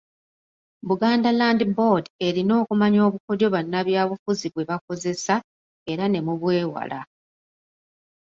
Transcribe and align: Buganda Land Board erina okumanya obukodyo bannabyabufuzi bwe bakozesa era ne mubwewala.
Buganda 0.87 1.29
Land 1.39 1.61
Board 1.77 2.05
erina 2.27 2.53
okumanya 2.61 2.99
obukodyo 3.07 3.47
bannabyabufuzi 3.55 4.47
bwe 4.53 4.67
bakozesa 4.69 5.35
era 5.91 6.05
ne 6.09 6.19
mubwewala. 6.25 6.99